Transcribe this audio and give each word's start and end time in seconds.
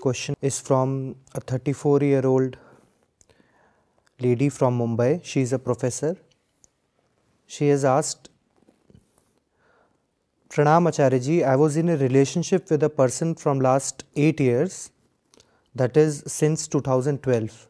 question 0.00 0.36
is 0.40 0.60
from 0.60 1.16
a 1.34 1.40
34 1.40 2.02
year 2.02 2.26
old 2.26 2.56
lady 4.18 4.48
from 4.48 4.78
Mumbai. 4.78 5.24
She 5.24 5.40
is 5.40 5.52
a 5.52 5.58
professor. 5.58 6.16
She 7.46 7.68
has 7.68 7.84
asked 7.84 8.30
Pranam 10.50 10.88
Acharyaji, 10.88 11.44
I 11.44 11.54
was 11.54 11.76
in 11.76 11.88
a 11.88 11.96
relationship 11.96 12.70
with 12.70 12.82
a 12.82 12.88
person 12.88 13.36
from 13.36 13.60
last 13.60 14.02
8 14.16 14.40
years, 14.40 14.90
that 15.76 15.96
is 15.96 16.24
since 16.26 16.66
2012. 16.66 17.68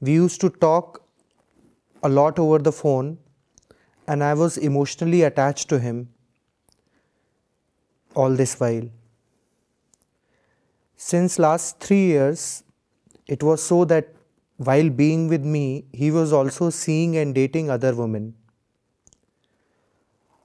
We 0.00 0.12
used 0.12 0.42
to 0.42 0.50
talk 0.50 1.02
a 2.02 2.08
lot 2.08 2.38
over 2.38 2.58
the 2.58 2.72
phone 2.72 3.16
and 4.06 4.22
I 4.22 4.34
was 4.34 4.58
emotionally 4.58 5.22
attached 5.22 5.70
to 5.70 5.78
him 5.78 6.10
all 8.14 8.30
this 8.30 8.60
while. 8.60 8.90
Since 10.96 11.38
last 11.38 11.78
3 11.80 11.96
years, 11.96 12.64
it 13.26 13.42
was 13.42 13.62
so 13.62 13.84
that 13.84 14.14
while 14.56 14.88
being 14.88 15.28
with 15.28 15.44
me, 15.44 15.84
he 15.92 16.10
was 16.10 16.32
also 16.32 16.70
seeing 16.70 17.16
and 17.16 17.34
dating 17.34 17.68
other 17.68 17.94
women. 17.94 18.34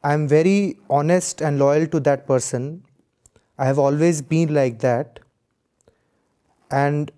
I 0.04 0.14
am 0.14 0.28
very 0.28 0.78
honest 0.90 1.42
and 1.42 1.58
loyal 1.58 1.88
to 1.88 2.00
that 2.02 2.28
person. 2.28 2.84
I 3.58 3.66
have 3.66 3.80
always 3.80 4.22
been 4.22 4.54
like 4.54 4.80
that. 4.80 5.20
And 6.70 7.12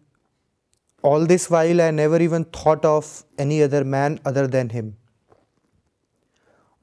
all 1.02 1.26
this 1.26 1.50
while, 1.50 1.82
I 1.82 1.90
never 1.92 2.22
even 2.22 2.46
thought 2.46 2.86
of 2.86 3.26
any 3.38 3.64
other 3.64 3.84
man 3.84 4.20
other 4.26 4.48
than 4.48 4.70
him. 4.70 4.96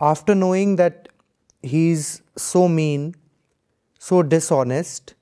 After 0.01 0.35
knowing 0.35 0.77
that 0.77 1.09
he 1.63 1.91
is 1.91 2.23
so 2.37 2.67
mean, 2.69 3.15
so 3.99 4.23
dishonest, 4.23 5.15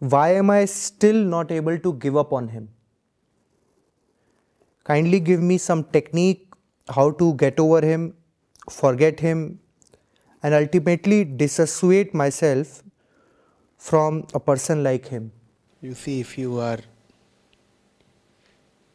why 0.00 0.34
am 0.34 0.50
I 0.50 0.64
still 0.64 1.22
not 1.24 1.50
able 1.52 1.78
to 1.78 1.92
give 1.94 2.16
up 2.16 2.32
on 2.32 2.48
him? 2.48 2.68
Kindly 4.84 5.20
give 5.20 5.40
me 5.40 5.58
some 5.58 5.84
technique 5.84 6.46
how 6.88 7.10
to 7.12 7.34
get 7.34 7.60
over 7.60 7.84
him, 7.86 8.14
forget 8.68 9.20
him, 9.20 9.60
and 10.42 10.54
ultimately 10.54 11.24
dissociate 11.24 12.14
myself 12.14 12.82
from 13.76 14.26
a 14.34 14.40
person 14.40 14.82
like 14.82 15.06
him. 15.06 15.30
You 15.82 15.94
see, 15.94 16.20
if 16.20 16.36
you 16.38 16.58
are 16.58 16.78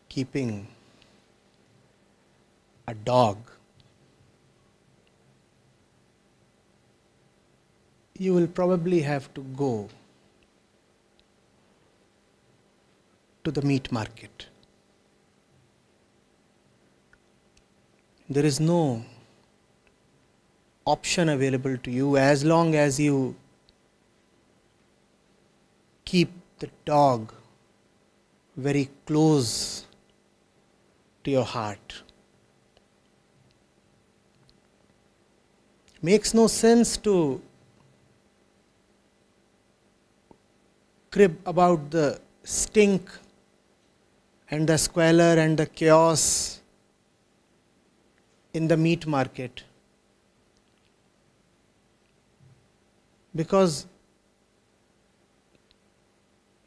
keeping 0.09 0.67
a 2.87 2.93
dog 2.93 3.37
you 8.17 8.33
will 8.33 8.47
probably 8.47 9.01
have 9.01 9.33
to 9.33 9.41
go 9.57 9.89
to 13.45 13.51
the 13.51 13.61
meat 13.61 13.91
market. 13.91 14.47
There 18.27 18.45
is 18.45 18.59
no 18.59 19.05
option 20.85 21.29
available 21.29 21.77
to 21.77 21.91
you 21.91 22.17
as 22.17 22.43
long 22.43 22.75
as 22.75 22.99
you 22.99 23.35
keep 26.05 26.31
the 26.59 26.69
dog 26.85 27.33
very 28.57 28.89
close 29.05 29.85
to 31.23 31.31
your 31.31 31.43
heart. 31.43 32.01
Makes 36.01 36.33
no 36.33 36.47
sense 36.47 36.97
to 36.97 37.41
crib 41.11 41.37
about 41.45 41.91
the 41.91 42.19
stink 42.43 43.09
and 44.49 44.67
the 44.67 44.77
squalor 44.77 45.35
and 45.39 45.57
the 45.57 45.65
chaos 45.65 46.61
in 48.53 48.67
the 48.67 48.77
meat 48.77 49.05
market. 49.05 49.63
Because 53.35 53.85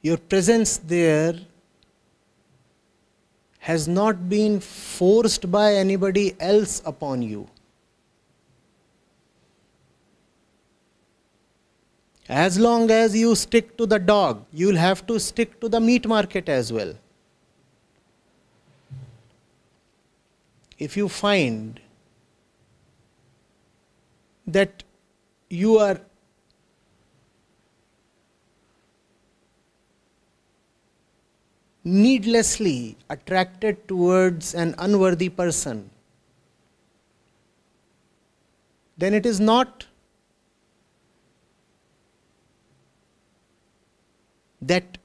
your 0.03 0.17
presence 0.17 0.77
there 0.79 1.35
has 3.59 3.87
not 3.87 4.29
been 4.29 4.61
forced 4.61 5.51
by 5.51 5.75
anybody 5.75 6.35
else 6.41 6.83
upon 6.85 7.23
you. 7.23 7.49
As 12.29 12.59
long 12.59 12.91
as 12.91 13.17
you 13.17 13.35
stick 13.35 13.77
to 13.79 13.87
the 13.87 13.99
dog, 13.99 14.45
you'll 14.53 14.77
have 14.77 15.07
to 15.07 15.19
stick 15.19 15.59
to 15.61 15.69
the 15.69 15.81
meat 15.81 16.07
market 16.07 16.49
as 16.49 16.71
well. 16.71 16.95
If 20.79 20.97
you 20.97 21.09
find 21.09 21.81
that 24.47 24.85
you 25.51 25.79
are 25.79 26.01
needlessly 31.85 32.97
attracted 33.11 33.89
towards 33.89 34.55
an 34.55 34.75
unworthy 34.79 35.29
person, 35.29 35.91
then 38.97 39.15
it 39.15 39.27
is 39.27 39.41
not 39.41 39.87
that 44.61 44.99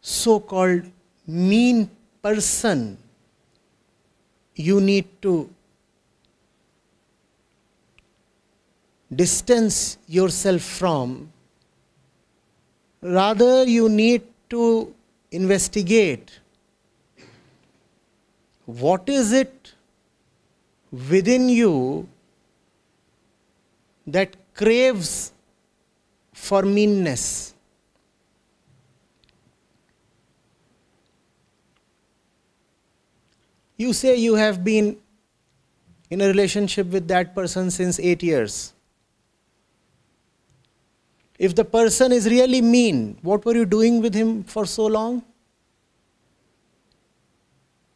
so 0.00 0.40
called 0.40 0.90
mean 1.26 1.90
person 2.22 2.98
you 4.54 4.80
need 4.80 5.06
to 5.22 5.50
distance 9.14 9.98
yourself 10.08 10.62
from, 10.62 11.30
rather, 13.00 13.64
you 13.64 13.88
need 13.88 14.22
to 14.50 14.94
investigate 15.30 16.40
what 18.66 19.08
is 19.08 19.32
it 19.32 19.72
within 21.10 21.48
you 21.48 22.08
that 24.06 24.36
craves 24.54 25.32
for 26.32 26.62
meanness 26.62 27.53
You 33.76 33.92
say 33.92 34.16
you 34.16 34.34
have 34.36 34.62
been 34.62 34.96
in 36.10 36.20
a 36.20 36.26
relationship 36.26 36.86
with 36.88 37.08
that 37.08 37.34
person 37.34 37.70
since 37.70 37.98
eight 37.98 38.22
years. 38.22 38.72
If 41.38 41.54
the 41.54 41.64
person 41.64 42.12
is 42.12 42.26
really 42.26 42.60
mean, 42.60 43.18
what 43.22 43.44
were 43.44 43.54
you 43.54 43.66
doing 43.66 44.00
with 44.00 44.14
him 44.14 44.44
for 44.44 44.64
so 44.66 44.86
long? 44.86 45.24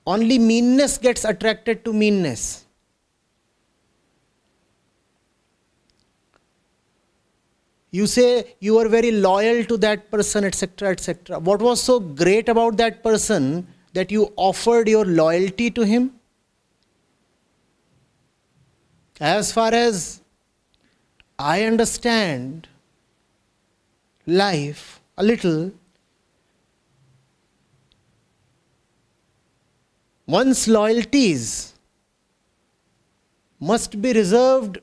Only 0.06 0.38
meanness 0.38 0.98
gets 0.98 1.24
attracted 1.24 1.84
to 1.84 1.92
meanness. 1.92 2.64
You 7.90 8.06
say 8.06 8.56
you 8.58 8.74
were 8.74 8.88
very 8.88 9.12
loyal 9.12 9.64
to 9.64 9.76
that 9.78 10.10
person, 10.10 10.44
etc., 10.44 10.90
etc. 10.90 11.38
What 11.38 11.62
was 11.62 11.80
so 11.80 12.00
great 12.00 12.48
about 12.48 12.76
that 12.78 13.02
person 13.02 13.66
that 13.92 14.10
you 14.10 14.32
offered 14.36 14.88
your 14.88 15.04
loyalty 15.04 15.70
to 15.70 15.82
Him? 15.82 16.12
As 19.20 19.52
far 19.52 19.74
as 19.74 20.20
I 21.38 21.64
understand 21.64 22.68
life 24.26 25.00
a 25.16 25.24
little, 25.24 25.72
one's 30.26 30.68
loyalties 30.68 31.72
must 33.58 34.00
be 34.00 34.12
reserved 34.12 34.78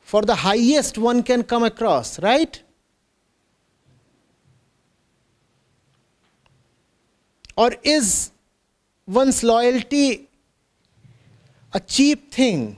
for 0.00 0.22
the 0.22 0.34
highest 0.34 0.98
one 0.98 1.22
can 1.22 1.42
come 1.42 1.64
across, 1.64 2.20
right? 2.20 2.62
Or 7.56 7.70
is 7.82 8.30
one's 9.06 9.42
loyalty 9.42 10.28
a 11.72 11.80
cheap 11.80 12.32
thing, 12.32 12.76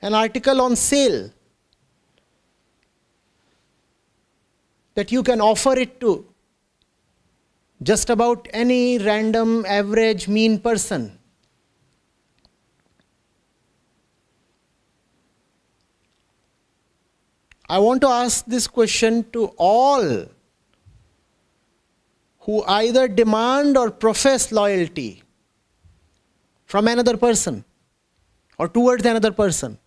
an 0.00 0.14
article 0.14 0.60
on 0.60 0.74
sale 0.76 1.30
that 4.94 5.12
you 5.12 5.22
can 5.22 5.40
offer 5.40 5.74
it 5.78 6.00
to 6.00 6.26
just 7.82 8.10
about 8.10 8.48
any 8.52 8.98
random, 8.98 9.64
average, 9.66 10.28
mean 10.28 10.58
person? 10.58 11.18
I 17.68 17.78
want 17.78 18.02
to 18.02 18.08
ask 18.08 18.44
this 18.44 18.66
question 18.66 19.24
to 19.32 19.46
all 19.56 20.26
who 22.44 22.62
either 22.64 23.06
demand 23.08 23.76
or 23.76 23.90
profess 23.90 24.50
loyalty 24.50 25.22
from 26.66 26.88
another 26.88 27.16
person 27.16 27.64
or 28.58 28.68
towards 28.68 29.04
another 29.06 29.30
person. 29.30 29.78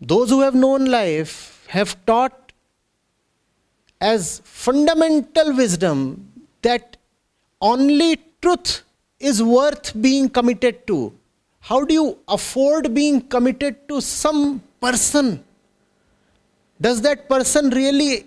Those 0.00 0.30
who 0.30 0.40
have 0.40 0.54
known 0.54 0.86
life 0.86 1.66
have 1.68 1.96
taught 2.04 2.52
as 4.00 4.40
fundamental 4.44 5.54
wisdom 5.56 6.32
that 6.62 6.96
only 7.60 8.20
truth 8.42 8.82
is 9.18 9.42
worth 9.42 10.00
being 10.00 10.28
committed 10.28 10.86
to. 10.88 11.12
How 11.68 11.84
do 11.84 11.92
you 11.92 12.18
afford 12.28 12.94
being 12.94 13.20
committed 13.22 13.88
to 13.88 14.00
some 14.00 14.62
person? 14.80 15.42
Does 16.80 17.00
that 17.06 17.28
person 17.28 17.70
really 17.70 18.26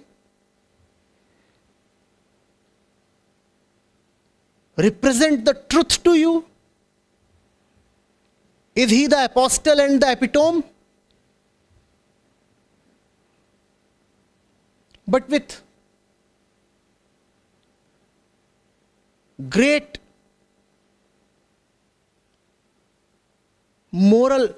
represent 4.75 5.45
the 5.45 5.53
truth 5.69 6.03
to 6.03 6.15
you? 6.15 6.33
Is 8.75 8.89
he 8.89 9.07
the 9.07 9.23
apostle 9.23 9.79
and 9.79 10.01
the 10.01 10.11
epitome? 10.11 10.63
But 15.07 15.29
with 15.29 15.61
great 19.49 19.97
moral 23.91 24.55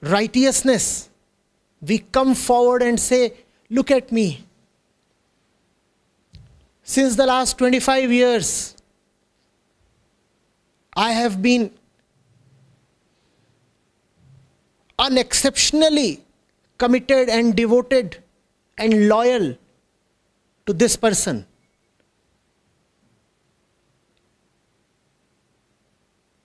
righteousness, 0.00 1.08
we 1.80 1.98
come 1.98 2.34
forward 2.34 2.82
and 2.82 2.98
say, 2.98 3.34
Look 3.70 3.90
at 3.90 4.12
me. 4.12 4.44
Since 6.82 7.16
the 7.16 7.24
last 7.24 7.56
25 7.56 8.12
years, 8.12 8.76
I 10.94 11.12
have 11.12 11.40
been 11.40 11.70
unexceptionally 14.98 16.22
committed 16.76 17.30
and 17.30 17.56
devoted 17.56 18.18
and 18.76 19.08
loyal 19.08 19.56
to 20.66 20.72
this 20.72 20.96
person. 20.96 21.46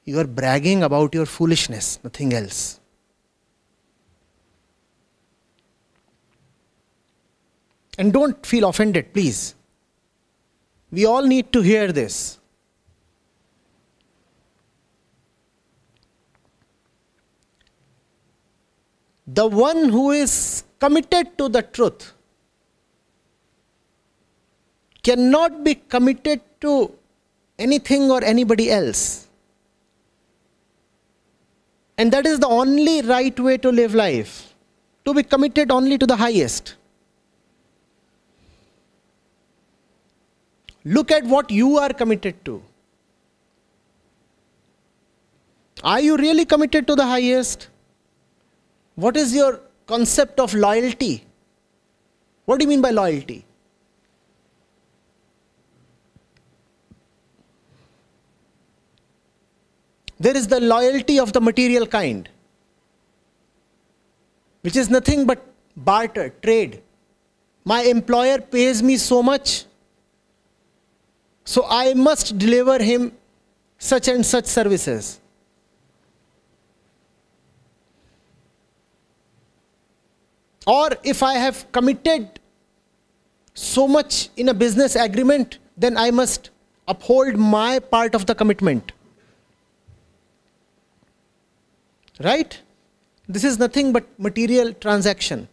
You 0.07 0.19
are 0.19 0.25
bragging 0.25 0.83
about 0.83 1.13
your 1.13 1.25
foolishness, 1.25 1.99
nothing 2.01 2.33
else. 2.33 2.79
And 7.97 8.13
don't 8.13 8.45
feel 8.45 8.69
offended, 8.69 9.11
please. 9.13 9.53
We 10.91 11.05
all 11.05 11.23
need 11.23 11.51
to 11.51 11.61
hear 11.61 11.91
this. 11.91 12.39
The 19.27 19.45
one 19.45 19.89
who 19.89 20.11
is 20.11 20.63
committed 20.79 21.37
to 21.37 21.49
the 21.49 21.63
truth 21.63 22.13
cannot 25.03 25.65
be 25.65 25.75
committed 25.75 26.39
to 26.61 26.93
anything 27.59 28.09
or 28.09 28.23
anybody 28.23 28.71
else. 28.71 29.26
And 31.97 32.11
that 32.13 32.25
is 32.25 32.39
the 32.39 32.47
only 32.47 33.01
right 33.01 33.39
way 33.39 33.57
to 33.57 33.71
live 33.71 33.95
life 33.95 34.53
to 35.05 35.13
be 35.13 35.23
committed 35.23 35.71
only 35.71 35.97
to 35.97 36.05
the 36.05 36.15
highest. 36.15 36.75
Look 40.83 41.11
at 41.11 41.23
what 41.23 41.49
you 41.49 41.77
are 41.77 41.89
committed 41.89 42.43
to. 42.45 42.61
Are 45.83 45.99
you 46.01 46.17
really 46.17 46.45
committed 46.45 46.87
to 46.87 46.95
the 46.95 47.05
highest? 47.05 47.67
What 48.95 49.17
is 49.17 49.33
your 49.35 49.61
concept 49.85 50.39
of 50.39 50.53
loyalty? 50.53 51.23
What 52.45 52.59
do 52.59 52.65
you 52.65 52.69
mean 52.69 52.81
by 52.81 52.91
loyalty? 52.91 53.46
There 60.19 60.35
is 60.35 60.47
the 60.47 60.59
loyalty 60.59 61.19
of 61.19 61.33
the 61.33 61.41
material 61.41 61.85
kind, 61.85 62.27
which 64.61 64.75
is 64.75 64.89
nothing 64.89 65.25
but 65.25 65.45
barter, 65.75 66.29
trade. 66.41 66.81
My 67.63 67.83
employer 67.83 68.39
pays 68.39 68.81
me 68.81 68.97
so 68.97 69.21
much, 69.21 69.65
so 71.45 71.65
I 71.69 71.93
must 71.93 72.37
deliver 72.37 72.81
him 72.81 73.11
such 73.77 74.07
and 74.07 74.25
such 74.25 74.45
services. 74.45 75.19
Or 80.65 80.89
if 81.03 81.23
I 81.23 81.35
have 81.35 81.71
committed 81.71 82.39
so 83.53 83.87
much 83.87 84.29
in 84.35 84.49
a 84.49 84.53
business 84.53 84.95
agreement, 84.95 85.59
then 85.77 85.95
I 85.95 86.11
must 86.11 86.49
uphold 86.87 87.37
my 87.37 87.79
part 87.79 88.15
of 88.15 88.25
the 88.25 88.35
commitment. 88.35 88.91
Right? 92.23 92.59
This 93.27 93.43
is 93.43 93.59
nothing 93.59 93.91
but 93.91 94.05
material 94.17 94.73
transaction. 94.73 95.47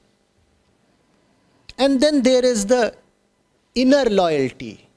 And 1.79 2.01
then 2.01 2.23
there 2.23 2.45
is 2.45 2.67
the 2.67 2.95
inner 3.75 4.05
loyalty. 4.05 4.89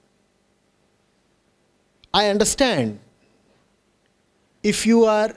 I 2.14 2.30
understand 2.30 3.00
if 4.64 4.86
you 4.86 5.06
are 5.06 5.34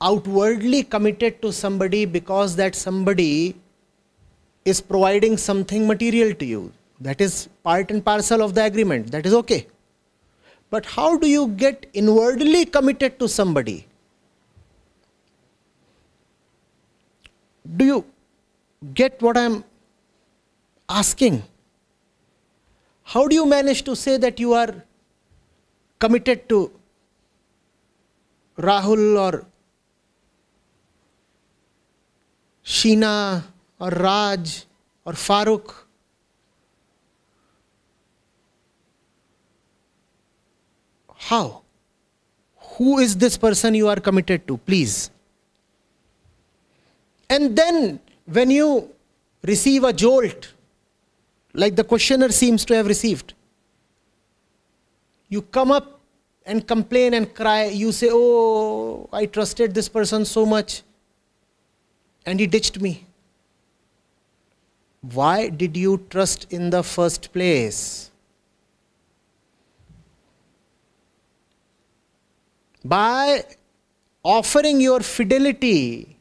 outwardly 0.00 0.82
committed 0.82 1.40
to 1.42 1.52
somebody 1.52 2.04
because 2.04 2.56
that 2.56 2.74
somebody 2.74 3.54
is 4.64 4.80
providing 4.80 5.36
something 5.36 5.86
material 5.86 6.34
to 6.34 6.44
you. 6.44 6.72
That 7.00 7.20
is 7.20 7.48
part 7.62 7.90
and 7.90 8.04
parcel 8.04 8.42
of 8.42 8.54
the 8.54 8.64
agreement. 8.64 9.10
That 9.10 9.26
is 9.26 9.34
okay. 9.34 9.66
But 10.70 10.86
how 10.86 11.16
do 11.16 11.28
you 11.28 11.48
get 11.48 11.86
inwardly 11.92 12.64
committed 12.64 13.18
to 13.20 13.28
somebody? 13.28 13.86
Do 17.64 17.84
you 17.84 18.04
get 18.92 19.20
what 19.22 19.36
I'm 19.36 19.64
asking? 20.88 21.42
How 23.02 23.26
do 23.26 23.34
you 23.34 23.46
manage 23.46 23.82
to 23.84 23.96
say 23.96 24.16
that 24.18 24.38
you 24.38 24.52
are 24.52 24.84
committed 25.98 26.48
to 26.50 26.70
Rahul 28.58 29.18
or 29.18 29.46
Sheena 32.64 33.42
or 33.80 33.90
Raj 33.90 34.64
or 35.04 35.12
Farooq? 35.12 35.74
How? 41.16 41.62
Who 42.76 42.98
is 42.98 43.16
this 43.16 43.38
person 43.38 43.74
you 43.74 43.88
are 43.88 43.96
committed 43.96 44.46
to? 44.48 44.58
Please. 44.58 45.10
And 47.34 47.56
then, 47.56 47.98
when 48.26 48.48
you 48.48 48.90
receive 49.42 49.82
a 49.82 49.92
jolt, 49.92 50.52
like 51.52 51.74
the 51.74 51.82
questioner 51.82 52.28
seems 52.28 52.64
to 52.66 52.76
have 52.76 52.86
received, 52.86 53.34
you 55.28 55.42
come 55.42 55.72
up 55.72 55.98
and 56.46 56.64
complain 56.64 57.12
and 57.14 57.34
cry. 57.34 57.64
You 57.64 57.90
say, 57.90 58.08
Oh, 58.12 59.08
I 59.12 59.26
trusted 59.26 59.74
this 59.74 59.88
person 59.88 60.24
so 60.24 60.46
much, 60.46 60.82
and 62.24 62.38
he 62.38 62.46
ditched 62.46 62.80
me. 62.80 63.04
Why 65.00 65.48
did 65.48 65.76
you 65.76 66.06
trust 66.10 66.46
in 66.52 66.70
the 66.70 66.84
first 66.84 67.32
place? 67.32 68.12
By 72.84 73.44
offering 74.22 74.80
your 74.80 75.00
fidelity 75.00 76.13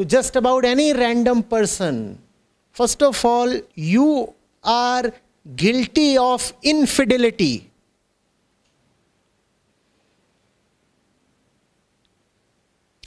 to 0.00 0.06
just 0.06 0.34
about 0.34 0.64
any 0.64 0.94
random 0.94 1.42
person, 1.42 2.18
first 2.72 3.02
of 3.02 3.22
all, 3.22 3.54
you 3.74 4.32
are 4.64 5.12
guilty 5.54 6.16
of 6.16 6.54
infidelity. 6.62 7.70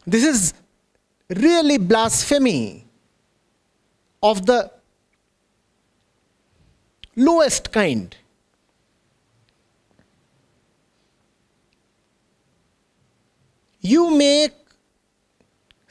This 0.06 0.24
is 0.24 0.54
really 1.30 1.80
blasphemy 1.80 2.86
of 4.22 4.46
the 4.46 4.72
lowest 7.16 7.72
kind. 7.72 8.16
You 13.82 14.16
make 14.16 14.54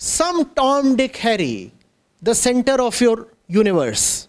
become 0.03 0.51
Tom, 0.55 0.97
Dick, 0.97 1.17
Harry, 1.19 1.73
the 2.21 2.35
center 2.35 2.81
of 2.83 3.01
your 3.01 3.29
universe. 3.47 4.29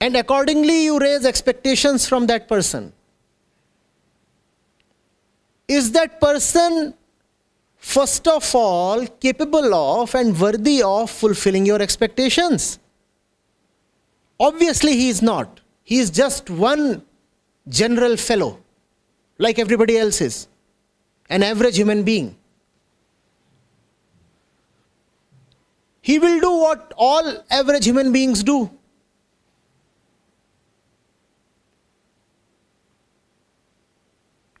And 0.00 0.16
accordingly, 0.16 0.84
you 0.84 0.98
raise 0.98 1.24
expectations 1.26 2.08
from 2.08 2.26
that 2.28 2.46
person. 2.48 2.92
Is 5.66 5.90
that 5.92 6.20
person, 6.20 6.94
first 7.76 8.28
of 8.28 8.54
all, 8.54 9.06
capable 9.06 9.74
of 9.74 10.14
and 10.14 10.38
worthy 10.40 10.82
of 10.82 11.10
fulfilling 11.10 11.66
your 11.66 11.82
expectations? 11.82 12.78
Obviously, 14.38 14.92
he 14.92 15.08
is 15.08 15.20
not. 15.20 15.60
He 15.82 15.98
is 15.98 16.10
just 16.10 16.48
one 16.48 17.02
general 17.68 18.16
fellow, 18.16 18.60
like 19.38 19.58
everybody 19.58 19.98
else 19.98 20.20
is, 20.20 20.46
an 21.28 21.42
average 21.42 21.76
human 21.76 22.04
being. 22.04 22.37
He 26.08 26.18
will 26.18 26.40
do 26.40 26.50
what 26.50 26.94
all 26.96 27.26
average 27.50 27.84
human 27.84 28.12
beings 28.12 28.42
do. 28.42 28.70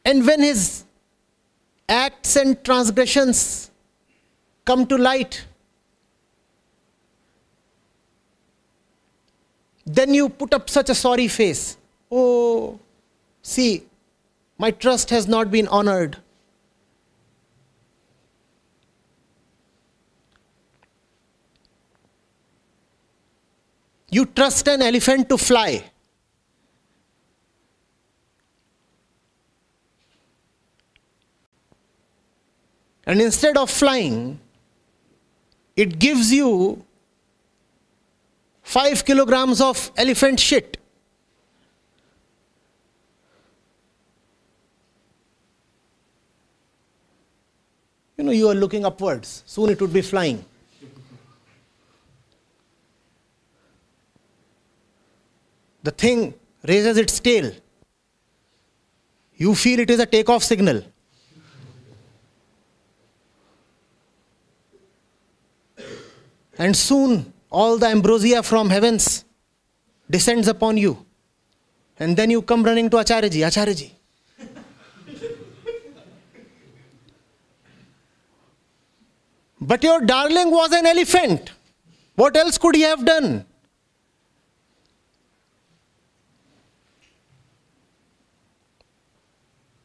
And 0.04 0.26
when 0.26 0.42
his 0.42 0.84
acts 1.88 2.36
and 2.36 2.62
transgressions 2.62 3.70
come 4.66 4.86
to 4.88 4.98
light, 4.98 5.46
then 9.86 10.12
you 10.12 10.28
put 10.28 10.52
up 10.52 10.68
such 10.68 10.90
a 10.90 10.94
sorry 10.94 11.28
face. 11.28 11.78
Oh, 12.12 12.78
see, 13.40 13.84
my 14.58 14.70
trust 14.70 15.08
has 15.08 15.26
not 15.26 15.50
been 15.50 15.66
honored. 15.68 16.18
You 24.10 24.24
trust 24.24 24.66
an 24.68 24.82
elephant 24.82 25.28
to 25.28 25.36
fly. 25.36 25.84
And 33.04 33.20
instead 33.20 33.56
of 33.56 33.70
flying, 33.70 34.38
it 35.76 35.98
gives 35.98 36.32
you 36.32 36.84
5 38.62 39.04
kilograms 39.04 39.60
of 39.60 39.90
elephant 39.96 40.40
shit. 40.40 40.76
You 48.18 48.24
know, 48.24 48.32
you 48.32 48.48
are 48.48 48.54
looking 48.54 48.84
upwards, 48.84 49.42
soon 49.46 49.70
it 49.70 49.80
would 49.80 49.92
be 49.92 50.02
flying. 50.02 50.44
The 55.82 55.90
thing 55.90 56.34
raises 56.66 56.96
its 56.96 57.18
tail. 57.20 57.52
You 59.36 59.54
feel 59.54 59.78
it 59.80 59.90
is 59.90 60.00
a 60.00 60.06
takeoff 60.06 60.42
signal. 60.42 60.82
And 66.58 66.76
soon 66.76 67.32
all 67.50 67.78
the 67.78 67.86
ambrosia 67.86 68.42
from 68.42 68.68
heavens 68.68 69.24
descends 70.10 70.48
upon 70.48 70.76
you. 70.76 71.06
And 72.00 72.16
then 72.16 72.30
you 72.30 72.42
come 72.42 72.64
running 72.64 72.90
to 72.90 72.96
Acharyaji, 72.96 73.46
Acharyaji. 73.46 73.92
but 79.60 79.82
your 79.82 80.00
darling 80.00 80.50
was 80.50 80.72
an 80.72 80.86
elephant. 80.86 81.52
What 82.14 82.36
else 82.36 82.58
could 82.58 82.74
he 82.74 82.82
have 82.82 83.04
done? 83.04 83.44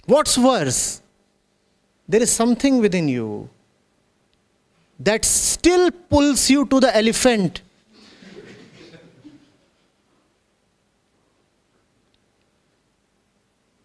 What's 0.05 0.37
worse? 0.37 1.01
There 2.07 2.21
is 2.21 2.31
something 2.31 2.79
within 2.79 3.07
you 3.07 3.49
that 4.99 5.23
still 5.23 5.91
pulls 5.91 6.49
you 6.49 6.65
to 6.65 6.79
the 6.79 6.95
elephant. 6.95 7.61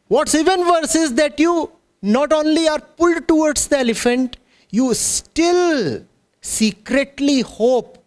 What's 0.08 0.34
even 0.34 0.66
worse 0.66 0.94
is 0.94 1.14
that 1.14 1.38
you 1.38 1.70
not 2.02 2.32
only 2.32 2.66
are 2.68 2.80
pulled 2.80 3.28
towards 3.28 3.68
the 3.68 3.78
elephant, 3.78 4.38
you 4.70 4.94
still 4.94 6.04
secretly 6.40 7.42
hope 7.42 8.02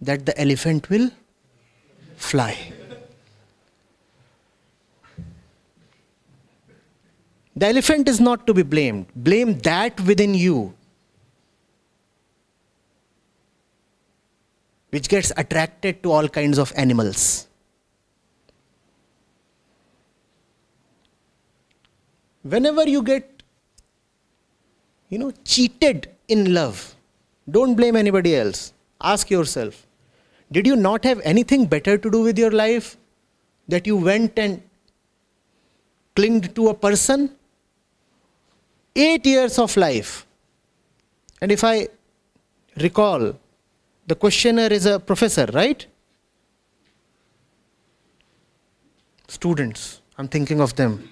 that 0.00 0.26
the 0.26 0.38
elephant 0.40 0.90
will 0.90 1.10
fly. 2.16 2.72
The 7.58 7.66
elephant 7.66 8.08
is 8.08 8.20
not 8.20 8.46
to 8.46 8.54
be 8.54 8.62
blamed. 8.62 9.06
Blame 9.16 9.58
that 9.60 10.00
within 10.02 10.32
you 10.32 10.74
which 14.90 15.08
gets 15.08 15.32
attracted 15.36 16.02
to 16.02 16.12
all 16.12 16.28
kinds 16.28 16.58
of 16.58 16.72
animals. 16.76 17.48
Whenever 22.42 22.88
you 22.88 23.02
get, 23.02 23.42
you 25.08 25.18
know, 25.18 25.32
cheated 25.44 26.08
in 26.28 26.54
love, 26.54 26.94
don't 27.50 27.74
blame 27.74 27.96
anybody 27.96 28.36
else. 28.36 28.72
Ask 29.00 29.30
yourself 29.30 29.84
did 30.52 30.66
you 30.66 30.76
not 30.76 31.04
have 31.04 31.20
anything 31.24 31.66
better 31.66 31.98
to 31.98 32.10
do 32.10 32.22
with 32.22 32.38
your 32.38 32.52
life 32.52 32.96
that 33.66 33.86
you 33.86 33.96
went 33.96 34.38
and 34.38 34.62
clinged 36.14 36.54
to 36.54 36.68
a 36.68 36.74
person? 36.74 37.34
Eight 39.00 39.24
years 39.26 39.58
of 39.60 39.76
life. 39.76 40.26
And 41.40 41.52
if 41.52 41.62
I 41.62 41.86
recall, 42.76 43.34
the 44.08 44.14
questioner 44.16 44.66
is 44.66 44.86
a 44.86 44.98
professor, 44.98 45.46
right? 45.52 45.86
Students, 49.28 50.00
I'm 50.16 50.26
thinking 50.26 50.60
of 50.60 50.74
them. 50.74 51.08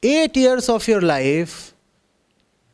Eight 0.00 0.36
years 0.36 0.68
of 0.68 0.86
your 0.86 1.00
life 1.00 1.74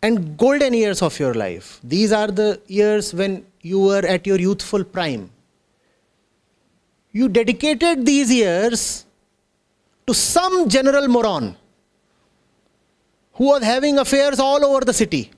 and 0.02 0.36
golden 0.36 0.74
years 0.74 1.00
of 1.00 1.18
your 1.18 1.32
life. 1.32 1.80
These 1.82 2.12
are 2.12 2.26
the 2.26 2.60
years 2.66 3.14
when 3.14 3.46
you 3.62 3.80
were 3.80 4.04
at 4.04 4.26
your 4.26 4.38
youthful 4.38 4.84
prime. 4.84 5.30
You 7.18 7.28
dedicated 7.28 8.04
these 8.04 8.30
years 8.32 9.06
to 10.08 10.12
some 10.12 10.68
general 10.68 11.06
moron 11.06 11.56
who 13.34 13.44
was 13.44 13.62
having 13.62 13.98
affairs 13.98 14.40
all 14.40 14.64
over 14.64 14.84
the 14.84 14.92
city. 14.92 15.30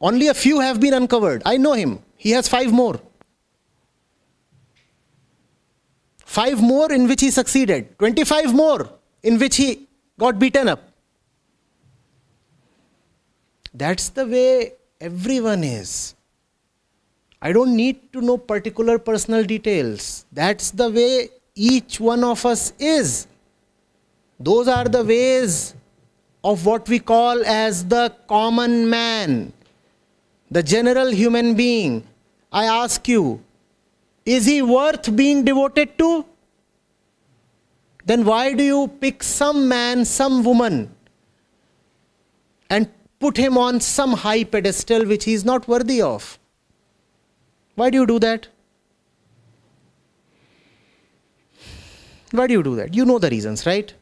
Only 0.00 0.26
a 0.26 0.34
few 0.34 0.58
have 0.58 0.80
been 0.80 0.92
uncovered. 0.92 1.42
I 1.46 1.56
know 1.56 1.74
him. 1.74 2.00
He 2.16 2.32
has 2.32 2.48
five 2.48 2.72
more. 2.72 3.00
Five 6.18 6.60
more 6.60 6.92
in 6.92 7.06
which 7.06 7.20
he 7.20 7.30
succeeded. 7.30 7.96
25 8.00 8.52
more 8.52 8.90
in 9.22 9.38
which 9.38 9.56
he 9.56 9.86
got 10.18 10.40
beaten 10.40 10.68
up. 10.68 10.82
That's 13.72 14.08
the 14.08 14.26
way 14.26 14.72
everyone 15.00 15.62
is. 15.62 16.13
I 17.46 17.52
don't 17.52 17.76
need 17.76 18.10
to 18.14 18.22
know 18.22 18.38
particular 18.38 18.98
personal 18.98 19.44
details. 19.44 20.24
That's 20.32 20.70
the 20.70 20.90
way 20.90 21.28
each 21.54 22.00
one 22.00 22.24
of 22.24 22.44
us 22.46 22.72
is. 22.78 23.26
Those 24.40 24.66
are 24.66 24.84
the 24.84 25.04
ways 25.04 25.74
of 26.42 26.64
what 26.64 26.88
we 26.88 26.98
call 26.98 27.44
as 27.44 27.84
the 27.86 28.14
common 28.28 28.88
man, 28.88 29.52
the 30.50 30.62
general 30.62 31.10
human 31.10 31.54
being, 31.54 32.06
I 32.50 32.64
ask 32.64 33.06
you, 33.08 33.42
is 34.24 34.46
he 34.46 34.62
worth 34.62 35.14
being 35.14 35.44
devoted 35.44 35.98
to? 35.98 36.24
Then 38.06 38.24
why 38.24 38.54
do 38.54 38.62
you 38.62 38.88
pick 38.88 39.22
some 39.22 39.68
man, 39.68 40.06
some 40.06 40.44
woman, 40.44 40.94
and 42.70 42.88
put 43.20 43.36
him 43.36 43.58
on 43.58 43.80
some 43.80 44.14
high 44.14 44.44
pedestal 44.44 45.04
which 45.04 45.24
he 45.24 45.34
is 45.34 45.44
not 45.44 45.68
worthy 45.68 46.00
of? 46.00 46.38
Why 47.74 47.90
do 47.90 47.98
you 47.98 48.06
do 48.06 48.18
that? 48.20 48.48
Why 52.30 52.46
do 52.46 52.54
you 52.54 52.62
do 52.62 52.76
that? 52.76 52.94
You 52.94 53.04
know 53.04 53.18
the 53.18 53.30
reasons, 53.30 53.66
right? 53.66 53.92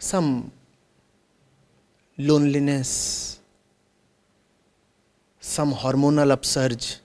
some 0.00 0.50
loneliness, 2.16 3.38
some 5.38 5.74
hormonal 5.74 6.30
upsurge, 6.30 6.96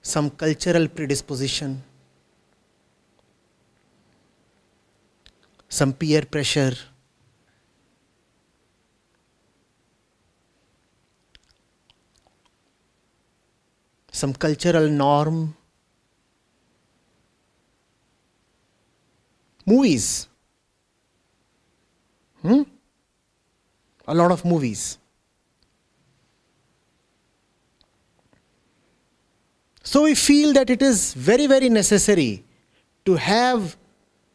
some 0.00 0.30
cultural 0.30 0.86
predisposition, 0.86 1.82
some 5.68 5.92
peer 5.92 6.22
pressure. 6.22 6.74
Some 14.18 14.32
cultural 14.34 14.88
norm, 14.88 15.54
movies. 19.64 20.26
Hmm? 22.42 22.62
A 24.08 24.14
lot 24.20 24.32
of 24.32 24.44
movies. 24.44 24.98
So 29.84 30.02
we 30.02 30.16
feel 30.16 30.52
that 30.54 30.68
it 30.68 30.82
is 30.82 31.14
very, 31.14 31.46
very 31.46 31.68
necessary 31.68 32.42
to 33.04 33.14
have 33.14 33.76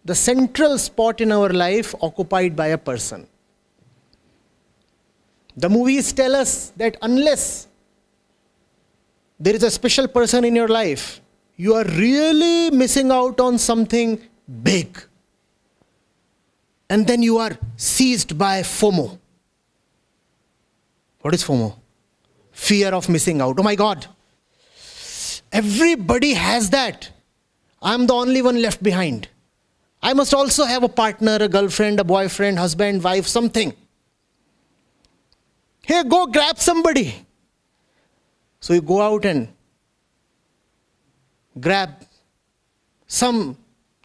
the 0.06 0.16
central 0.16 0.78
spot 0.78 1.20
in 1.20 1.34
our 1.34 1.50
life 1.50 1.94
occupied 2.02 2.56
by 2.56 2.68
a 2.68 2.78
person. 2.78 3.28
The 5.58 5.70
movies 5.70 6.14
tell 6.14 6.38
us 6.38 6.72
that 6.78 6.96
unless 7.02 7.68
there 9.40 9.56
is 9.56 9.64
a 9.64 9.72
special 9.72 10.08
person 10.08 10.44
in 10.46 10.56
your 10.56 10.68
life, 10.68 11.22
you 11.56 11.76
are 11.76 11.86
really 11.86 12.72
missing 12.72 13.12
out 13.12 13.40
on 13.40 13.58
something 13.58 14.22
big. 14.64 14.98
And 16.90 17.08
then 17.08 17.24
you 17.24 17.38
are 17.38 17.58
seized 17.78 18.38
by 18.38 18.62
FOMO. 18.62 19.18
What 21.22 21.34
is 21.34 21.44
FOMO? 21.44 21.76
Fear 22.52 22.90
of 22.90 23.10
missing 23.10 23.42
out. 23.42 23.60
Oh 23.60 23.64
my 23.64 23.76
God, 23.76 24.08
Everybody 25.54 26.34
has 26.34 26.72
that. 26.72 27.12
I'm 27.80 28.08
the 28.08 28.16
only 28.16 28.42
one 28.42 28.60
left 28.60 28.82
behind. 28.82 29.28
I 30.02 30.14
must 30.14 30.34
also 30.34 30.66
have 30.66 30.82
a 30.82 30.90
partner, 30.90 31.38
a 31.40 31.48
girlfriend, 31.48 32.00
a 32.00 32.04
boyfriend, 32.04 32.58
husband, 32.58 33.04
wife, 33.04 33.28
something. 33.28 33.72
Hey, 35.84 36.04
go 36.04 36.26
grab 36.26 36.58
somebody. 36.58 37.14
So 38.64 38.74
you 38.74 38.82
go 38.82 39.02
out 39.02 39.26
and 39.26 39.50
grab 41.60 41.90
some 43.08 43.58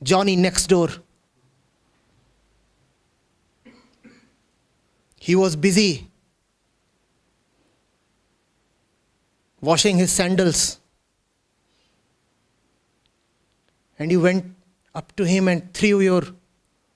Johnny 0.02 0.34
next 0.34 0.66
door. 0.66 0.88
He 5.20 5.36
was 5.36 5.54
busy 5.54 6.08
washing 9.60 9.96
his 9.96 10.10
sandals. 10.10 10.80
and 13.98 14.12
you 14.12 14.20
went 14.20 14.44
up 14.94 15.14
to 15.16 15.24
him 15.24 15.48
and 15.48 15.72
threw 15.74 16.00
your 16.00 16.22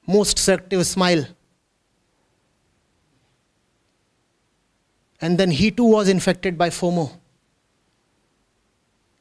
most 0.07 0.39
seductive 0.39 0.87
smile. 0.87 1.25
And 5.21 5.39
then 5.39 5.51
he 5.51 5.71
too 5.71 5.85
was 5.85 6.09
infected 6.09 6.57
by 6.57 6.71
FOMO. 6.71 7.22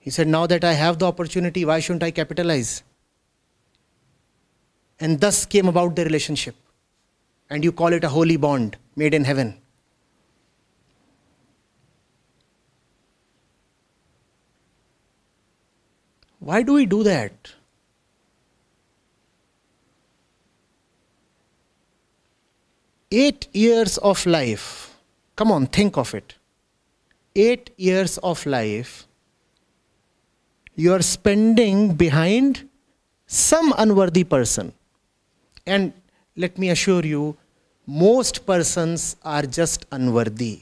He 0.02 0.10
said, 0.10 0.28
Now 0.28 0.46
that 0.48 0.66
I 0.66 0.74
have 0.74 1.00
the 1.00 1.08
opportunity, 1.08 1.64
why 1.64 1.80
shouldn't 1.80 2.04
I 2.04 2.12
capitalize? 2.12 2.84
And 5.00 5.22
thus 5.22 5.46
came 5.46 5.70
about 5.70 5.96
the 5.96 6.04
relationship. 6.04 6.56
And 7.50 7.64
you 7.64 7.72
call 7.72 7.94
it 7.94 8.04
a 8.04 8.10
holy 8.10 8.36
bond 8.36 8.78
made 8.96 9.14
in 9.14 9.24
heaven. 9.24 9.58
Why 16.40 16.62
do 16.64 16.74
we 16.74 16.86
do 16.86 17.04
that? 17.04 17.54
eight 23.12 23.48
years 23.54 23.98
of 23.98 24.26
life, 24.26 24.98
come 25.36 25.52
on, 25.52 25.68
think 25.68 25.98
of 25.98 26.14
it. 26.16 26.36
Eight 27.36 27.70
years 27.78 28.18
of 28.20 28.46
life 28.46 29.06
you 30.82 30.94
are 30.94 31.02
spending 31.02 31.94
behind 31.96 32.68
some 33.28 33.74
unworthy 33.78 34.24
person. 34.24 34.74
And 35.66 35.94
let 36.36 36.58
me 36.58 36.70
assure 36.70 37.06
you, 37.06 37.38
most 37.86 38.46
persons 38.46 39.16
are 39.24 39.44
just 39.44 39.86
unworthy. 39.92 40.62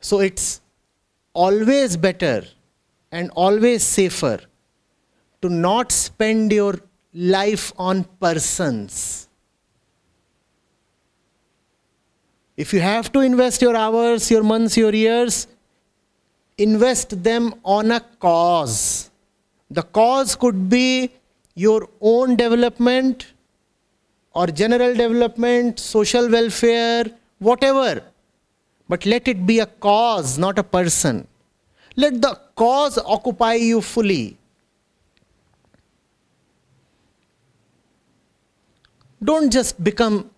So 0.00 0.20
it's 0.20 0.60
always 1.32 1.96
better 1.96 2.44
and 3.10 3.30
always 3.30 3.82
safer 3.82 4.40
to 5.42 5.48
not 5.48 5.92
spend 5.92 6.52
your 6.52 6.74
life 7.12 7.72
on 7.78 8.04
persons 8.20 9.28
If 12.56 12.72
you 12.72 12.80
have 12.80 13.10
to 13.12 13.20
invest 13.20 13.62
your 13.62 13.74
hours, 13.74 14.30
your 14.30 14.42
months, 14.42 14.76
your 14.76 14.94
years, 14.94 15.46
invest 16.58 17.22
them 17.22 17.54
on 17.64 17.90
a 17.90 18.00
cause. 18.18 19.10
The 19.70 19.82
cause 19.82 20.36
could 20.36 20.68
be 20.68 21.10
your 21.54 21.88
own 22.00 22.36
development 22.36 23.32
or 24.34 24.46
general 24.46 24.94
development, 24.94 25.78
social 25.78 26.30
welfare, 26.30 27.04
whatever. 27.38 28.02
But 28.88 29.06
let 29.06 29.28
it 29.28 29.46
be 29.46 29.60
a 29.60 29.66
cause, 29.66 30.38
not 30.38 30.58
a 30.58 30.62
person. 30.62 31.26
Let 31.96 32.20
the 32.20 32.38
cause 32.56 32.98
occupy 32.98 33.54
you 33.54 33.80
fully. 33.80 34.36
Don't 39.22 39.52
just 39.52 39.82
become 39.82 40.30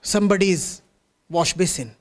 somebody's 0.00 0.82
wash 1.30 1.54
basin. 1.54 1.94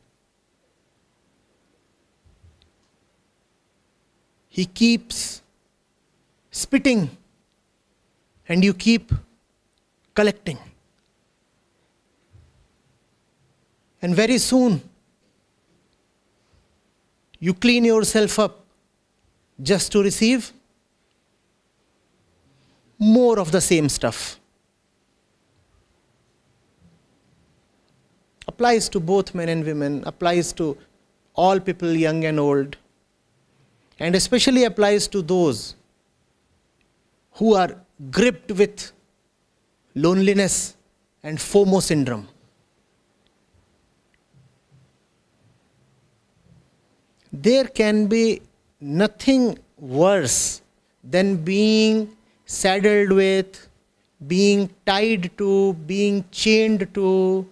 He 4.49 4.65
keeps 4.65 5.41
spitting 6.51 7.09
and 8.47 8.63
you 8.63 8.73
keep 8.73 9.11
collecting. 10.15 10.57
And 14.01 14.15
very 14.15 14.39
soon, 14.39 14.81
you 17.39 17.53
clean 17.53 17.85
yourself 17.85 18.39
up 18.39 18.65
just 19.61 19.91
to 19.91 20.01
receive 20.01 20.51
more 22.97 23.39
of 23.39 23.51
the 23.51 23.61
same 23.61 23.87
stuff. 23.87 24.38
Applies 28.59 28.89
to 28.89 28.99
both 28.99 29.33
men 29.33 29.47
and 29.47 29.63
women, 29.63 30.03
applies 30.05 30.51
to 30.51 30.77
all 31.33 31.59
people, 31.61 31.93
young 31.93 32.25
and 32.25 32.37
old, 32.37 32.75
and 33.99 34.15
especially 34.15 34.65
applies 34.65 35.07
to 35.07 35.21
those 35.21 35.75
who 37.35 37.53
are 37.55 37.69
gripped 38.11 38.51
with 38.51 38.91
loneliness 39.95 40.75
and 41.23 41.37
FOMO 41.37 41.81
syndrome. 41.81 42.27
There 47.31 47.63
can 47.63 48.07
be 48.07 48.41
nothing 48.81 49.57
worse 49.77 50.61
than 51.01 51.37
being 51.37 52.09
saddled 52.45 53.13
with, 53.13 53.69
being 54.27 54.69
tied 54.85 55.31
to, 55.37 55.73
being 55.93 56.25
chained 56.29 56.93
to 56.95 57.47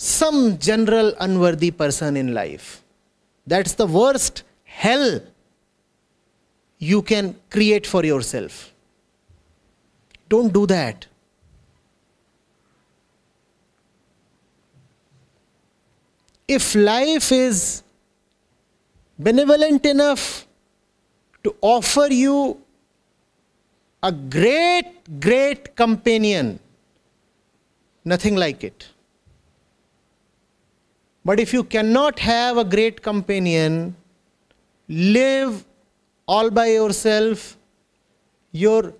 some 0.00 0.56
general 0.56 1.12
unworthy 1.20 1.70
person 1.70 2.16
in 2.16 2.32
life. 2.32 2.82
That's 3.46 3.74
the 3.74 3.86
worst 3.86 4.44
hell 4.64 5.20
you 6.78 7.02
can 7.02 7.36
create 7.50 7.86
for 7.86 8.02
yourself. 8.02 8.72
Don't 10.30 10.54
do 10.54 10.66
that. 10.68 11.06
If 16.48 16.74
life 16.74 17.30
is 17.30 17.82
benevolent 19.18 19.84
enough 19.84 20.46
to 21.44 21.54
offer 21.60 22.06
you 22.10 22.58
a 24.02 24.10
great, 24.10 25.20
great 25.20 25.76
companion, 25.76 26.58
nothing 28.02 28.36
like 28.36 28.64
it. 28.64 28.88
But 31.24 31.38
if 31.38 31.52
you 31.52 31.64
cannot 31.64 32.18
have 32.18 32.56
a 32.56 32.64
great 32.64 33.02
companion, 33.02 33.94
live 34.88 35.64
all 36.26 36.50
by 36.50 36.68
yourself, 36.68 37.56
your 38.52 38.94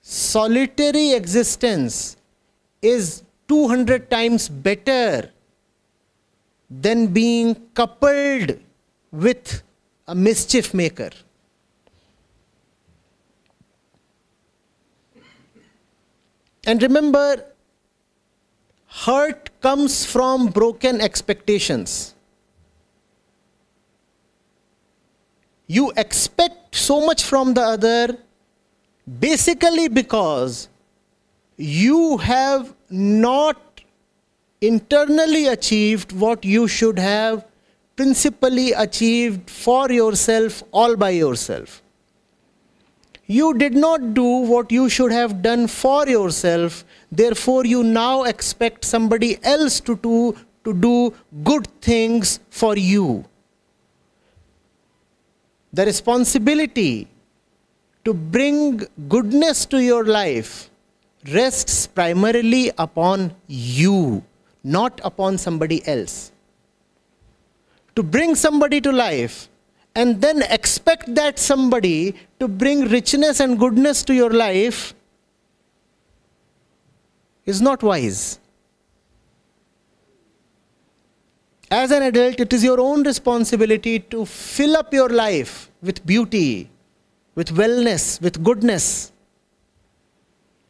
solitary 0.00 1.12
existence 1.12 2.16
is 2.80 3.22
200 3.48 4.10
times 4.10 4.48
better 4.48 5.30
than 6.70 7.06
being 7.08 7.54
coupled 7.74 8.58
with 9.10 9.62
a 10.06 10.14
mischief 10.14 10.72
maker. 10.74 11.10
And 16.66 16.82
remember, 16.82 17.44
hurt 19.02 19.50
comes 19.60 20.04
from 20.06 20.46
broken 20.48 21.00
expectations. 21.00 22.14
You 25.66 25.92
expect 25.96 26.76
so 26.76 27.04
much 27.04 27.24
from 27.24 27.54
the 27.54 27.62
other 27.62 28.16
basically 29.18 29.88
because 29.88 30.68
you 31.56 32.18
have 32.18 32.74
not 32.90 33.80
internally 34.60 35.46
achieved 35.48 36.12
what 36.12 36.44
you 36.44 36.68
should 36.68 36.98
have 36.98 37.44
principally 37.96 38.72
achieved 38.72 39.50
for 39.50 39.90
yourself 39.90 40.62
all 40.72 40.96
by 40.96 41.10
yourself. 41.10 41.82
You 43.26 43.54
did 43.54 43.74
not 43.74 44.12
do 44.14 44.24
what 44.24 44.70
you 44.70 44.88
should 44.88 45.10
have 45.10 45.40
done 45.42 45.66
for 45.66 46.06
yourself, 46.06 46.84
therefore, 47.10 47.64
you 47.64 47.82
now 47.82 48.24
expect 48.24 48.84
somebody 48.84 49.38
else 49.42 49.80
to 49.80 49.96
do, 49.96 50.36
to 50.64 50.74
do 50.74 51.14
good 51.42 51.66
things 51.80 52.40
for 52.50 52.76
you. 52.76 53.24
The 55.72 55.86
responsibility 55.86 57.08
to 58.04 58.12
bring 58.12 58.86
goodness 59.08 59.64
to 59.66 59.82
your 59.82 60.04
life 60.04 60.70
rests 61.32 61.86
primarily 61.86 62.70
upon 62.76 63.34
you, 63.46 64.22
not 64.62 65.00
upon 65.02 65.38
somebody 65.38 65.86
else. 65.88 66.30
To 67.96 68.02
bring 68.02 68.34
somebody 68.34 68.80
to 68.82 68.92
life 68.92 69.48
and 69.94 70.20
then 70.20 70.42
expect 70.42 71.14
that 71.14 71.38
somebody 71.38 72.14
to 72.40 72.48
bring 72.48 72.88
richness 72.88 73.40
and 73.40 73.58
goodness 73.58 74.02
to 74.04 74.14
your 74.14 74.30
life 74.30 74.94
is 77.46 77.60
not 77.60 77.82
wise. 77.82 78.38
As 81.70 81.90
an 81.90 82.02
adult, 82.02 82.40
it 82.40 82.52
is 82.52 82.62
your 82.62 82.80
own 82.80 83.02
responsibility 83.02 83.98
to 83.98 84.24
fill 84.26 84.76
up 84.76 84.92
your 84.92 85.08
life 85.08 85.70
with 85.82 86.04
beauty, 86.04 86.70
with 87.34 87.48
wellness, 87.48 88.20
with 88.20 88.42
goodness. 88.42 89.12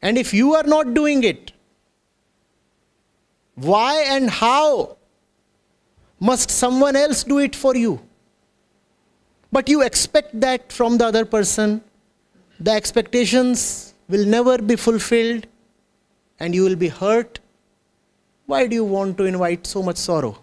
And 0.03 0.19
if 0.19 0.35
you 0.35 0.55
are 0.55 0.63
not 0.63 0.95
doing 0.95 1.25
it, 1.25 1.53
why 3.55 4.03
and 4.09 4.29
how 4.29 4.97
must 6.21 6.51
someone 6.51 6.97
else 6.97 7.25
do 7.25 7.39
it 7.39 7.55
for 7.55 7.77
you? 7.77 8.01
But 9.55 9.69
you 9.69 9.83
expect 9.83 10.41
that 10.41 10.73
from 10.73 10.99
the 10.99 11.07
other 11.07 11.25
person. 11.25 11.81
The 12.59 12.73
expectations 12.73 13.95
will 14.09 14.27
never 14.27 14.59
be 14.59 14.75
fulfilled 14.75 15.47
and 16.41 16.57
you 16.57 16.65
will 16.65 16.75
be 16.75 16.89
hurt. 16.89 17.39
Why 18.47 18.67
do 18.67 18.75
you 18.75 18.85
want 18.85 19.17
to 19.19 19.25
invite 19.27 19.65
so 19.65 19.81
much 19.81 19.97
sorrow? 19.97 20.43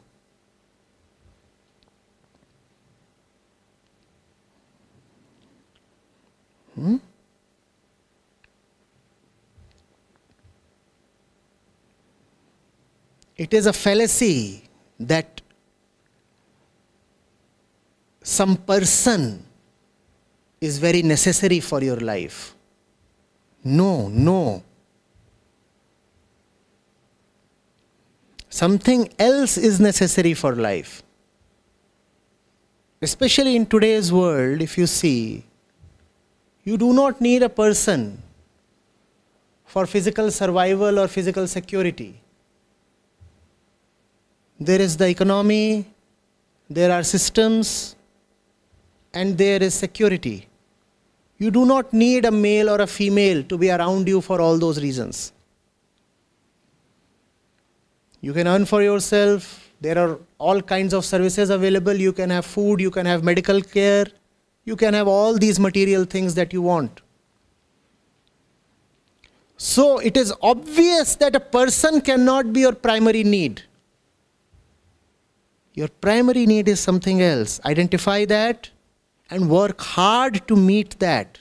Hmm? 6.75 6.95
It 13.35 13.53
is 13.53 13.65
a 13.65 13.73
fallacy 13.73 14.69
that 15.01 15.41
some 18.21 18.55
person 18.55 19.43
is 20.59 20.77
very 20.77 21.01
necessary 21.01 21.59
for 21.59 21.83
your 21.83 21.97
life. 21.97 22.53
No, 23.63 24.07
no. 24.09 24.63
Something 28.49 29.09
else 29.17 29.57
is 29.57 29.79
necessary 29.79 30.33
for 30.33 30.55
life. 30.55 31.01
Especially 33.01 33.55
in 33.55 33.65
today's 33.65 34.13
world, 34.13 34.61
if 34.61 34.77
you 34.77 34.85
see, 34.85 35.43
you 36.63 36.77
do 36.77 36.93
not 36.93 37.19
need 37.19 37.41
a 37.41 37.49
person 37.49 38.21
for 39.65 39.87
physical 39.87 40.29
survival 40.29 40.99
or 40.99 41.07
physical 41.07 41.47
security. 41.47 42.21
There 44.59 44.79
is 44.79 44.95
the 44.95 45.07
economy, 45.07 45.87
there 46.69 46.91
are 46.91 47.03
systems, 47.03 47.95
and 49.13 49.37
there 49.37 49.61
is 49.61 49.73
security. 49.73 50.47
You 51.37 51.51
do 51.51 51.65
not 51.65 51.91
need 51.91 52.25
a 52.25 52.31
male 52.31 52.69
or 52.69 52.81
a 52.81 52.87
female 52.87 53.43
to 53.43 53.57
be 53.57 53.71
around 53.71 54.07
you 54.07 54.21
for 54.21 54.39
all 54.39 54.57
those 54.57 54.81
reasons. 54.81 55.33
You 58.21 58.33
can 58.33 58.47
earn 58.47 58.65
for 58.65 58.83
yourself. 58.83 59.71
There 59.81 59.97
are 59.97 60.19
all 60.37 60.61
kinds 60.61 60.93
of 60.93 61.03
services 61.03 61.49
available. 61.49 61.93
You 61.93 62.13
can 62.13 62.29
have 62.29 62.45
food, 62.45 62.79
you 62.79 62.91
can 62.91 63.07
have 63.07 63.23
medical 63.23 63.61
care, 63.61 64.05
you 64.63 64.75
can 64.75 64.93
have 64.93 65.07
all 65.07 65.37
these 65.37 65.59
material 65.59 66.05
things 66.05 66.35
that 66.35 66.53
you 66.53 66.61
want. 66.61 67.01
So 69.57 69.97
it 69.99 70.17
is 70.17 70.33
obvious 70.41 71.15
that 71.15 71.35
a 71.35 71.39
person 71.39 72.01
cannot 72.01 72.53
be 72.53 72.61
your 72.61 72.73
primary 72.73 73.23
need. 73.23 73.63
Your 75.73 75.87
primary 75.87 76.45
need 76.45 76.67
is 76.67 76.79
something 76.79 77.21
else. 77.21 77.59
Identify 77.65 78.25
that 78.25 78.69
and 79.31 79.49
work 79.49 79.81
hard 79.81 80.47
to 80.47 80.55
meet 80.55 80.99
that. 80.99 81.39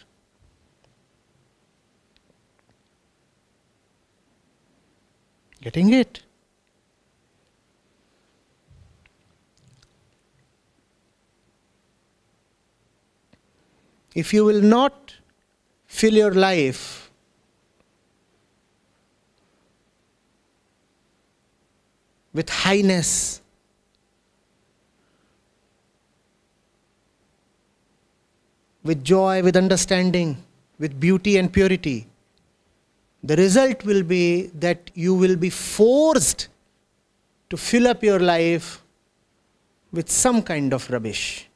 Getting 5.60 5.92
it? 5.92 6.22
if 14.14 14.34
you 14.34 14.44
will 14.44 14.60
not 14.60 15.16
fill 15.86 16.14
your 16.14 16.32
life 16.32 17.10
with 22.32 22.48
highness, 22.48 23.40
with 28.82 29.04
joy, 29.04 29.42
with 29.42 29.56
understanding, 29.56 30.36
with 30.78 30.98
beauty 30.98 31.36
and 31.36 31.52
purity, 31.52 32.06
the 33.22 33.36
result 33.36 33.84
will 33.84 34.02
be 34.02 34.46
that 34.54 34.90
you 34.94 35.14
will 35.14 35.36
be 35.36 35.50
forced 35.50 36.48
to 37.50 37.56
fill 37.56 37.86
up 37.86 38.02
your 38.02 38.18
life 38.18 38.82
with 39.92 40.08
some 40.08 40.42
kind 40.42 40.72
of 40.72 40.88
rubbish. 40.90 41.48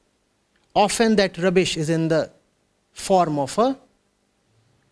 Often 0.74 1.16
that 1.16 1.38
rubbish 1.38 1.76
is 1.76 1.88
in 1.88 2.08
the 2.08 2.30
form 2.92 3.38
of 3.38 3.56
a 3.58 3.78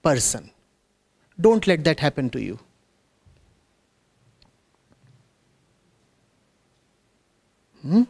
person. 0.03 0.51
Don't 1.41 1.67
let 1.67 1.85
that 1.85 2.01
happen 2.01 2.31
to 2.31 2.41
you. 2.41 2.59
Hmm? 7.83 8.05